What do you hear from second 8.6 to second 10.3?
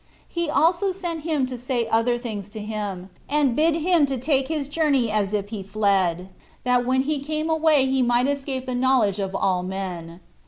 the knowledge of all men.